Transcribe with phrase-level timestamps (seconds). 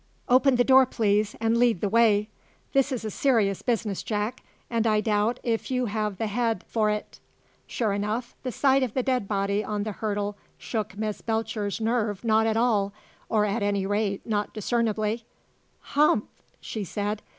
[0.27, 2.27] Open the door, please, and lead the way.
[2.73, 6.89] This is a serious business, Jack, and I doubt if you have the head for
[6.89, 7.19] it."
[7.67, 12.23] Sure enough, the sight of the dead body on the hurdle shook Miss Belcher's nerve
[12.23, 12.93] not at all,
[13.29, 15.23] or, at any rate, not discernibly.
[15.81, 16.25] "Humph!"
[16.59, 17.21] she said.